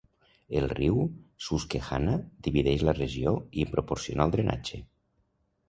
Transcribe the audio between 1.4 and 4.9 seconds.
Susquehanna divideix la regió i en proporciona el drenatge.